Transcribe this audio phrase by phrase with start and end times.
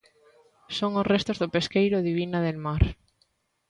[0.77, 2.83] Son os restos do pesqueiro Divina del Mar.